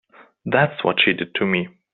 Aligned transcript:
That's 0.45 0.83
what 0.83 0.99
she 0.99 1.13
did 1.13 1.35
to 1.35 1.45
me. 1.45 1.67